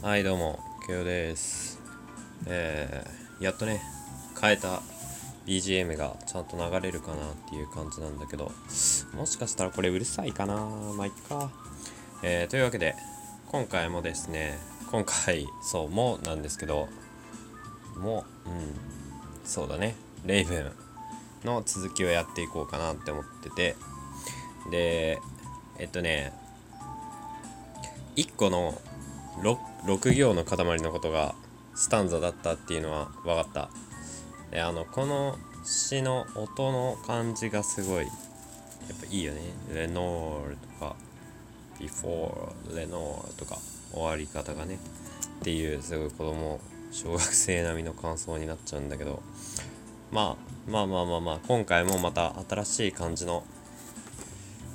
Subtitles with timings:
[0.00, 1.80] はいどうも、ケオです。
[2.46, 3.82] えー、やっとね、
[4.40, 4.80] 変えた
[5.44, 7.18] BGM がちゃんと流れるかなっ
[7.50, 8.52] ていう感じなんだけど、
[9.16, 11.50] もしかしたらこれうるさいかなまあ、いっか。
[12.22, 12.94] えー、というわけで、
[13.48, 14.60] 今回もですね、
[14.92, 16.88] 今回、そう、もなんですけど、
[17.96, 18.52] も、うん、
[19.44, 20.72] そうだね、レイブン
[21.44, 23.74] の続きをやっていこうかなって思ってて、
[24.70, 25.18] で、
[25.80, 26.32] えっとね、
[28.14, 28.80] 1個の
[29.42, 31.34] 6, 6行の塊のことが
[31.74, 33.70] スタンザだったっていうのは分かった。
[34.50, 38.10] であのこの詩の音の感じがすごいや
[38.94, 39.40] っぱいいよね。
[39.72, 40.96] レノールとか
[41.78, 43.58] before レノールとか
[43.92, 44.78] 終わり方がね。
[45.40, 46.60] っていうすごい子供
[46.90, 49.22] 小学生並みの感想になっちゃうんだけど。
[50.10, 53.44] まあまあまあまあまあ今回もまた新しい感じの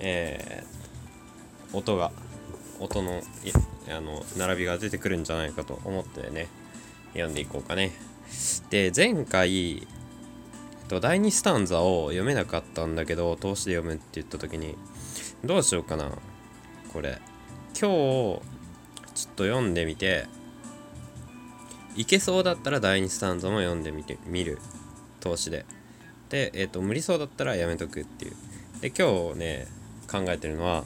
[0.00, 2.12] えー、音が
[2.80, 3.22] 音の
[3.88, 6.48] あの並びが出てくるんじゃないかと思ってね
[7.12, 7.92] 読んでいこうかね。
[8.70, 9.86] で前回えっ
[10.88, 14.76] と第2スタンザを読めなかったんだけど通しで読むって言った時に
[15.44, 16.10] どうしようかな
[16.92, 17.20] これ。
[17.80, 20.26] 今日ちょっと読んでみて
[21.96, 24.58] いけそうだったら第2スタンザも読んでみてみる。
[25.20, 25.64] 通しで。
[26.28, 28.36] でえっと無理そうだったらやめとくっていう。
[28.80, 29.66] で今日ね
[30.10, 30.84] 考えてるのは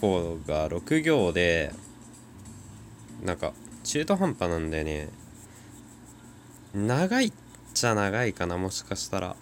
[0.00, 1.72] 1個が6行で
[3.22, 3.52] なんか
[3.84, 5.08] 中途半端なんだよね。
[6.74, 7.32] 長いっ
[7.74, 9.36] ちゃ長いかなもしかしたら。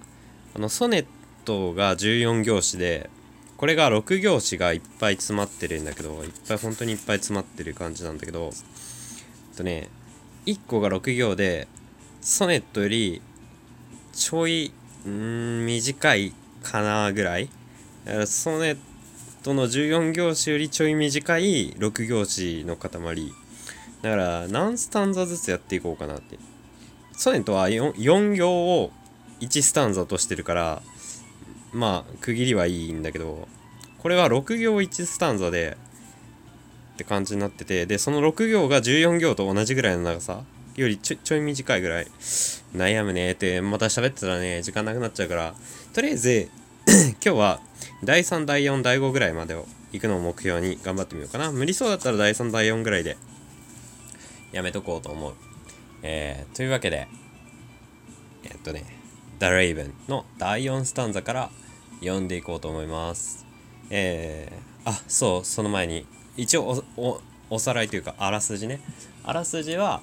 [0.54, 1.06] あのソネッ
[1.44, 3.10] トが14行詞で
[3.56, 8.50] これが6行詞がいっぱい詰まってるんだけどいっぱい本当にいっぱい詰まってる感じなんだけど
[9.50, 9.88] えっとね
[10.46, 11.68] 1個が6行で
[12.22, 13.20] ソネットより
[14.12, 14.72] ちょい
[15.06, 17.48] ん短いかなぐらい。
[18.26, 18.78] ソネッ
[19.42, 22.90] トの14行詞よりちょい短い6行詞の塊。
[24.02, 26.38] だから何スタンザずつやっていこうかなって。
[27.12, 28.92] ソネットは 4, 4行を
[29.40, 30.82] 1スタンザとしてるから
[31.72, 33.48] まあ区切りはいいんだけど
[33.98, 35.76] これは6行1スタンザで
[36.94, 40.42] って感じになっててでその6行が14行と同じぐらいの長さ
[40.76, 42.06] よりちょちょい短いぐらい。
[42.76, 45.54] 悩むねってまた喋ってたらね時間なくなっちゃうから。
[45.92, 46.50] とりあえず
[47.24, 47.60] 今日は
[48.04, 51.50] 第3第4第5ぐらいまでを行くのを目標に頑張ってみようかな。
[51.50, 53.16] 無理そうだったら第3第4ぐらいで
[54.52, 55.34] やめとこうと思う。
[56.02, 57.08] えー、というわけで
[58.44, 58.84] えっとね
[59.40, 61.50] The Raven の第4スタンザから
[62.00, 63.46] 読んでいこうと思います。
[63.90, 67.20] えー、あそうその前に一応おお
[67.50, 68.80] おさらいというかあらすじね。
[69.24, 70.02] あらすじは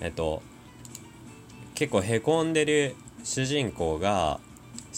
[0.00, 0.42] えっと
[1.74, 4.40] 結構へこんでる主人公が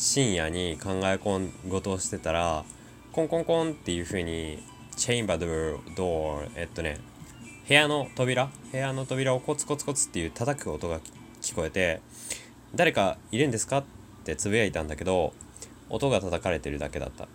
[0.01, 2.65] 深夜に考え込事をしてたら
[3.11, 4.63] コンコンコンっていう風に
[4.95, 7.01] チェインバードドアえっとね
[7.67, 11.01] 部屋の扉部屋の扉をコツコツコツっていう叩く音が
[11.43, 12.01] 聞こえて
[12.77, 13.85] 誰かいるんですかっ
[14.23, 15.33] てつぶやいたんだけど
[15.91, 17.27] 音が叩かれてるだけだった。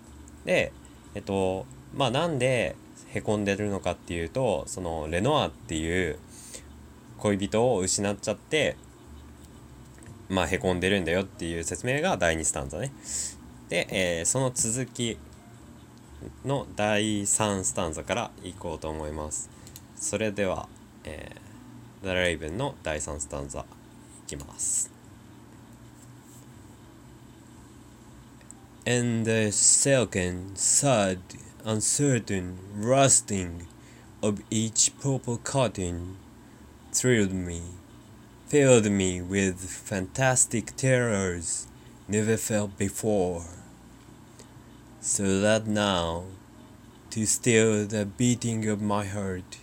[0.45, 0.71] で
[1.15, 2.77] えっとまあなんで
[3.09, 6.17] へこんでるのかっていうとそのレノアっていう
[7.17, 8.77] 恋人を失っちゃって
[10.33, 12.91] まあへこんでるんだよっていう説明が第2スタンザね。
[13.69, 15.17] で、えーその続き
[16.45, 19.49] の第3スタンザからいこうと思います。
[19.95, 20.67] それでは、
[21.03, 23.65] えー、ザ・レイブンの第3スタンザい
[24.27, 24.91] きます。
[28.85, 31.19] And the second, sad,
[31.63, 33.67] uncertain rusting
[34.21, 36.17] of each purple cotton
[36.91, 37.61] thrilled me,
[38.47, 41.67] filled me with fantastic terrors
[42.07, 43.45] never felt before.
[45.01, 46.25] So that now,
[47.09, 49.57] to still the beating of my heart,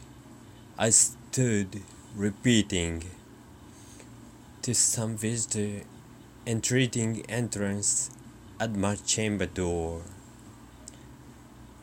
[0.78, 1.82] I stood
[2.16, 3.04] repeating
[4.62, 5.84] to some visitor
[6.46, 8.10] entreating entrance
[8.58, 10.02] at my chamber door.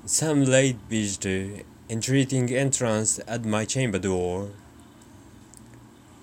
[0.05, 4.49] Some late visitor entreating entrance at my chamber door.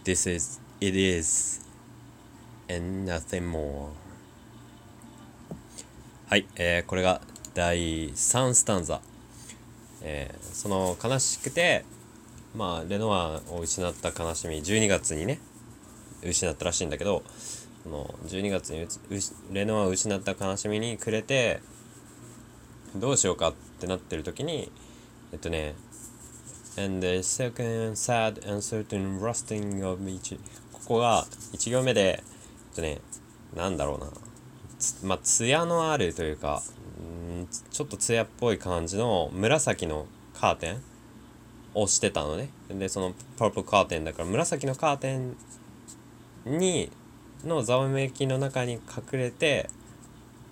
[0.04, 1.60] This is it is
[2.68, 3.88] and nothing more.
[6.28, 7.22] はい、えーこれが
[7.54, 9.00] 第3スタンザ、
[10.02, 11.84] えーその悲しくて
[12.54, 15.40] まあレノアを失った悲しみ12月にね
[16.22, 17.22] 失ったらしいんだけど
[17.82, 18.88] その12月にうう
[19.52, 21.60] レノアを失った悲しみに暮れて
[22.94, 24.70] どうしようかってなってる時に
[25.32, 25.74] えっとね
[26.76, 30.36] And the second sad and certain rusting of each
[30.84, 32.22] ここが1行目で
[32.70, 33.00] えっとね
[33.54, 34.06] なんだろうな。
[35.02, 36.62] まあ艶のあるというか
[37.00, 40.06] んちょっと艶っぽい感じの紫の
[40.38, 40.82] カーテン
[41.74, 42.50] をしてたのね。
[42.68, 45.36] でそのパープルカーテンだから紫のカーテン
[46.44, 46.90] に
[47.44, 48.80] のざわめきの中に隠
[49.12, 49.70] れて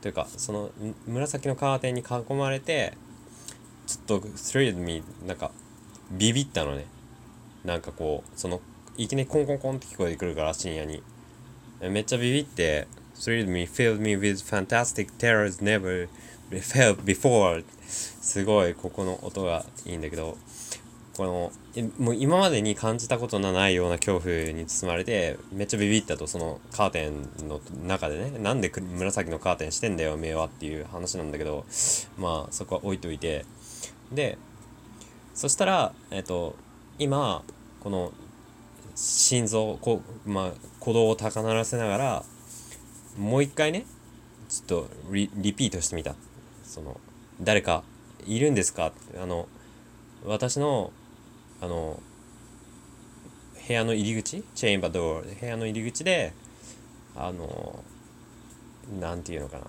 [0.00, 0.70] というかその
[1.06, 2.94] 紫のカーテンに囲まれて
[3.86, 5.50] ちょっと thrilled me なんか
[6.10, 6.86] ビビったのね。
[7.64, 8.60] なんかこうその
[8.96, 11.02] いきなりコンコンコンって聞こえてくるから深夜に。
[11.80, 16.08] めっちゃビビって thrilled me filled me with fantastic terrors never
[16.50, 17.64] felt before.
[17.88, 20.36] すごいここの音がいいんだけど
[21.16, 21.52] この
[21.98, 28.38] もう今までに感じたことのないような恐怖に包まれてめっちゃビビったとそのカーテンの中でね。
[28.38, 31.64] なんで紫のカーテンしてんだよ目はっていう話なんだけど
[32.18, 33.46] まあそこは置いといて。
[34.12, 34.36] で
[35.34, 36.54] そしたらえっと
[36.98, 37.42] 今
[37.80, 38.12] この
[38.94, 42.24] 心臓こまあ鼓動を高鳴らせながら
[43.18, 43.86] もう一回ね
[44.48, 46.14] ちょっとリピートしてみた。
[46.64, 47.00] その
[47.40, 47.82] 誰か
[48.26, 48.92] いるんですか？
[49.20, 49.48] あの
[50.24, 50.92] 私の
[51.60, 52.00] あの
[53.66, 54.44] 部屋の入り口？
[54.54, 56.32] チェインバードー部屋の入り口で
[57.16, 57.82] あの
[59.00, 59.64] なんていうのかな。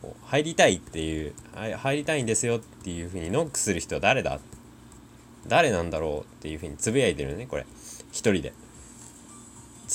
[0.00, 4.40] こう入りたいっていう入りたいんですよっていうふうにノックする人は誰だ？
[5.46, 7.66] 誰なんだろうっていうふうにつぶやいてるねこれ。
[8.10, 8.52] 一人で。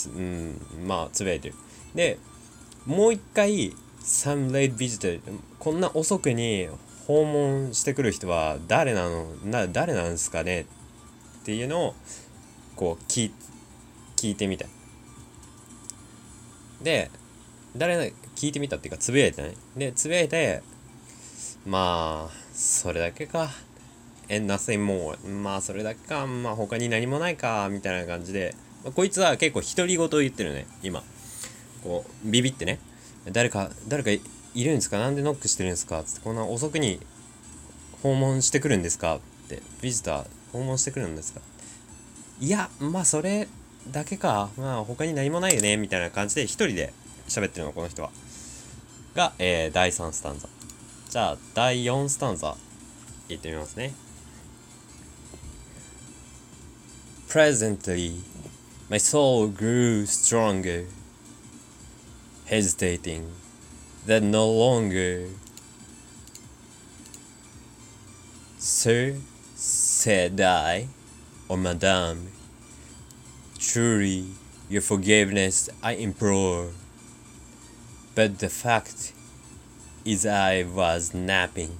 [0.05, 1.55] うんまあつぶやいてる。
[1.95, 2.19] で
[2.85, 5.19] もう一回 Some late visitor
[5.59, 6.69] こんな遅くに
[7.07, 10.61] 訪問してくる人は誰なのな誰なんですかね？
[10.61, 10.65] っ
[11.43, 11.95] ていうのを
[12.75, 13.31] こう聞
[14.15, 14.65] 聞いてみた
[16.81, 17.09] で
[17.75, 20.61] 誰聞いてみたっていうかつぶやいてねでつぶやいて
[21.65, 23.49] まあそれだけか。
[24.29, 26.27] And nothing more まあそれだけか。
[26.27, 27.69] まあ他に何もないか。
[27.71, 30.67] みたいな感じで、まあ、こいつは結構独り言言ってるね。
[30.83, 31.03] 今。
[31.83, 32.79] こうビビってね。
[33.31, 34.19] 誰か誰かい
[34.63, 34.97] るんですか？
[34.97, 36.03] なんでノックしてるんですか？
[36.03, 36.99] つってこんな遅くに
[38.03, 39.17] 訪問してくるんですか？
[39.17, 39.19] っ
[39.49, 41.41] てビジター訪問してくるんですか？
[42.39, 43.47] いやまあそれ
[43.91, 44.49] だけか。
[44.57, 45.77] まあ他に何もないよね。
[45.77, 46.93] みたいな感じで一人で
[47.27, 48.11] 喋ってるのこの人は。
[49.15, 50.47] が、えー、第3スタンザ。
[51.09, 52.55] じゃあ第4スタンザ
[53.29, 53.93] 言ってみますね。
[57.27, 58.21] Presently
[58.89, 60.85] my soul grew stronger
[62.45, 63.33] hesitating
[64.05, 65.27] that no longer
[68.57, 69.15] Sir
[69.55, 70.87] said I,
[71.47, 72.31] or Madame,
[73.59, 74.27] truly
[74.69, 76.71] your forgiveness I implore.
[78.15, 79.13] But the fact
[80.03, 81.77] is, I was napping,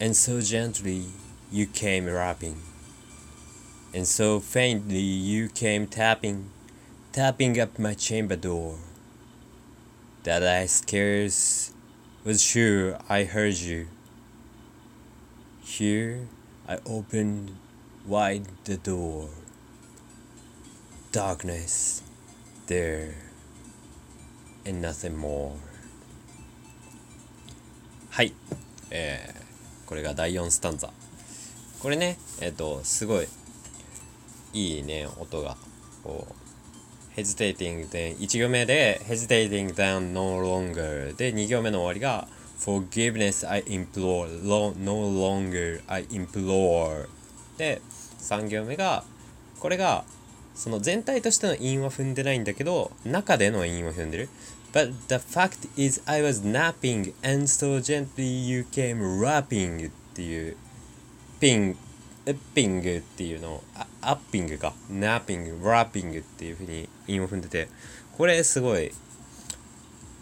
[0.00, 1.06] and so gently
[1.50, 2.60] you came rapping,
[3.95, 6.49] and so faintly you came tapping,
[7.11, 8.77] tapping up my chamber door,
[10.23, 11.73] that I scarce
[12.23, 13.87] was sure I heard you.
[15.63, 16.27] Here
[16.67, 17.55] I opened
[18.05, 19.29] wide the door.
[21.11, 22.03] Darkness
[22.67, 23.15] there
[24.65, 25.57] and nothing more.
[28.11, 28.33] はい。
[28.91, 30.91] えー、これが第4スタンザ。
[31.81, 33.27] これね、えっ、ー、と、すごい
[34.56, 35.56] いいね、音が。
[36.02, 47.06] こう、hesitating で、1行目で hesitating then no longer で、2行目の終わりが Forgiveness I implore no longer I implore
[47.58, 47.82] で
[48.18, 49.04] 3行目が
[49.60, 50.04] これが
[50.54, 54.28] その全体としての韻は踏んでないんだけど中での韻を踏んでる
[54.72, 60.56] But the fact is I was napping and so gently you came rapping っていう
[61.40, 61.76] ピン
[62.54, 63.62] ピングっていうのを
[64.08, 67.68] アッピングかナッピングラッピングっていうふうに韻を踏んでて
[68.16, 68.92] これすごい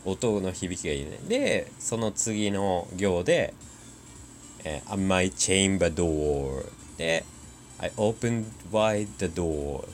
[0.05, 1.19] 音の響きがいいね。
[1.29, 3.55] で、その次の行で、
[4.65, 6.67] えー、my chamber door
[6.99, 7.25] で、
[7.79, 9.85] I opened wide the door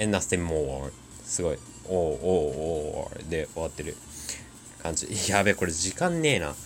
[0.00, 0.90] and nothing more
[1.24, 3.96] すごい、おーおーおーで終わってる
[4.82, 5.08] 感じ。
[5.30, 6.54] やべ、これ時間ねえな。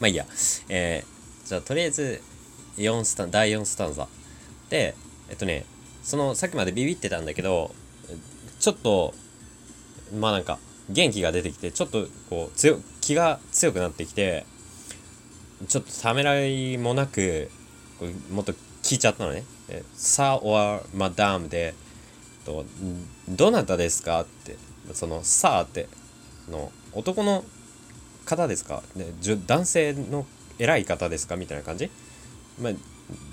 [0.00, 0.26] まあいいや。
[0.68, 2.22] えー、じゃあとりあえず、
[2.76, 4.08] 4スタン、第4スタンザ。
[4.70, 4.94] で、
[5.28, 5.64] えっとね、
[6.02, 7.74] その、さっきまでビビってたんだけど、
[8.60, 9.14] ちょっと、
[10.14, 10.58] まあなんか
[10.90, 14.44] 元気が出てきてちょっとこう強気が強くなってきて
[15.66, 17.50] ちょっとためらいもなく
[18.30, 18.52] もっと
[18.82, 19.44] 聞いちゃったのね
[19.96, 21.74] 「さ」or「マダムで」
[22.44, 22.66] と
[23.28, 24.56] 「どなたですか?」って
[24.92, 25.88] その「さ」って
[26.50, 27.44] の男の
[28.26, 29.06] 方ですか、ね、
[29.46, 30.26] 男性の
[30.58, 31.36] 偉い方ですか？
[31.36, 31.90] みたいな感じ、
[32.60, 32.72] まあ、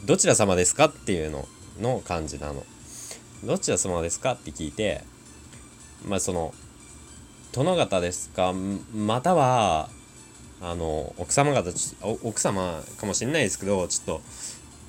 [0.06, 0.86] どちら様ですか？
[0.86, 1.48] っていうの
[1.80, 2.64] の感じなの。
[3.44, 4.34] どちら様ですか？
[4.34, 5.04] って聞いて
[6.06, 6.54] まあその
[7.52, 8.54] 殿方ですか？
[8.94, 9.90] または
[10.62, 11.72] あの奥様方
[12.24, 14.22] 奥様かもしれないですけどちょっと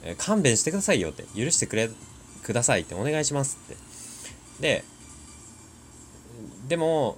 [0.04, 1.88] え勘弁してくださいよって許してくれ
[2.42, 3.76] くださいってお願いしますって。
[4.60, 4.84] で
[6.68, 7.16] でも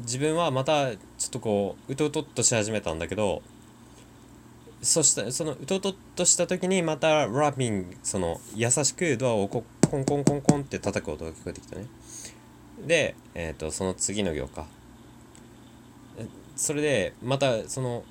[0.00, 3.42] 自分はまたちょっとこううとうとっとし始めたんだけど
[4.84, 11.86] そしたそのうとうとっとした時にまたラッピングその優しくドアをこコンコンコンコンって叩く音が聞こえてきたね。
[12.86, 14.66] で、えー、とその次の行か
[16.56, 18.04] それでまたその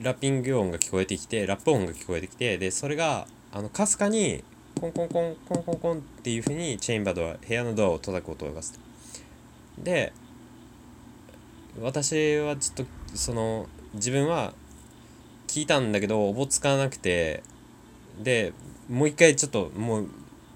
[0.00, 4.44] ラッピング音が聞こえてきてラップ音が聞こえてきてでそれがあのかすかに
[4.80, 8.74] コンコンコンコンコンコンっていう風にチェインバードは部屋のドアを叩く音がす
[9.78, 10.12] るで
[11.80, 14.54] 私はちょっとその自分は
[15.52, 17.42] 聞いたんだけどおぼつかなくて
[18.22, 18.54] で
[18.88, 20.08] もう一回ちょっともうも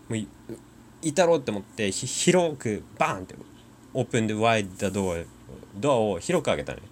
[0.09, 0.27] うい
[1.03, 3.35] いたろうって思ってひ広くバーンって
[3.93, 5.17] オープンでワイドドア
[5.75, 6.85] ドアを広く開けたのね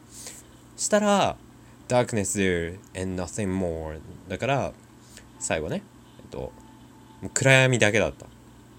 [0.76, 1.36] したら
[1.88, 4.72] Darkness there and nothing more だから
[5.38, 5.82] 最後ね
[6.20, 6.52] えっと
[7.32, 8.26] 暗闇だけだった。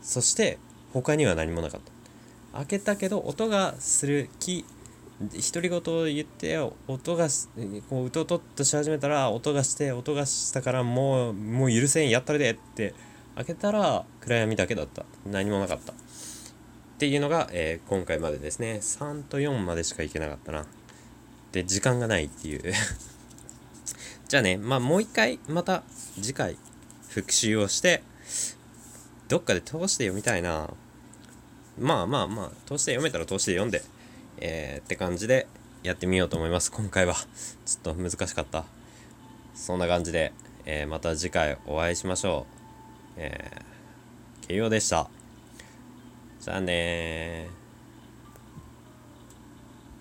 [0.03, 0.59] そして
[0.93, 2.59] 他には何もなかった。
[2.59, 4.65] 開けたけど音がする木
[5.21, 6.57] 独り言を言って
[6.87, 7.27] 音が
[7.89, 12.93] こううとうとっとし始めたら音がして音がしたからもうもう許せんやったるでって
[13.35, 15.05] 開けたら暗闇だけだった。
[15.25, 15.93] 何もなかった。
[15.93, 15.95] っ
[16.97, 18.79] ていうのが、えー今回までですね。
[18.81, 20.65] 3と4までしか行けなかったな。
[21.53, 22.73] で時間がないっていう。
[24.27, 25.83] じゃあねまあもう一回また
[26.15, 26.57] 次回
[27.09, 28.01] 復習をして
[29.29, 30.69] どっかで通して読みたいな。
[31.79, 33.81] まあまあまあ通して読めたら通して読んで。
[34.39, 35.47] えーって感じで
[35.83, 36.71] やってみようと思います。
[36.71, 37.13] 今回は
[37.65, 38.65] ちょっと難しかった。
[39.53, 40.33] そんな感じで、
[40.65, 43.13] えーまた次回お会いしましょう。
[43.17, 45.09] えー、慶応でした。
[46.41, 47.64] じゃあねー。